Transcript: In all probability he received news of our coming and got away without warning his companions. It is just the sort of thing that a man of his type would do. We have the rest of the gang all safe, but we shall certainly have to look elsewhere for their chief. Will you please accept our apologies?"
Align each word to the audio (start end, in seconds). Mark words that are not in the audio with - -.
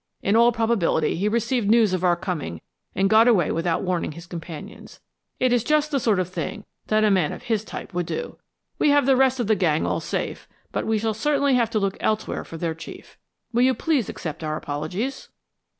In 0.23 0.35
all 0.35 0.51
probability 0.51 1.15
he 1.15 1.27
received 1.29 1.69
news 1.69 1.93
of 1.93 2.03
our 2.03 2.15
coming 2.15 2.61
and 2.95 3.07
got 3.07 3.27
away 3.27 3.51
without 3.51 3.83
warning 3.83 4.13
his 4.13 4.25
companions. 4.25 4.99
It 5.39 5.53
is 5.53 5.63
just 5.63 5.91
the 5.91 5.99
sort 5.99 6.17
of 6.17 6.27
thing 6.27 6.65
that 6.87 7.03
a 7.03 7.11
man 7.11 7.31
of 7.31 7.43
his 7.43 7.63
type 7.63 7.93
would 7.93 8.07
do. 8.07 8.39
We 8.79 8.89
have 8.89 9.05
the 9.05 9.15
rest 9.15 9.39
of 9.39 9.45
the 9.45 9.53
gang 9.53 9.85
all 9.85 9.99
safe, 9.99 10.49
but 10.71 10.87
we 10.87 10.97
shall 10.97 11.13
certainly 11.13 11.53
have 11.53 11.69
to 11.69 11.79
look 11.79 11.97
elsewhere 11.99 12.43
for 12.43 12.57
their 12.57 12.73
chief. 12.73 13.19
Will 13.53 13.61
you 13.61 13.75
please 13.75 14.09
accept 14.09 14.43
our 14.43 14.57
apologies?" 14.57 15.29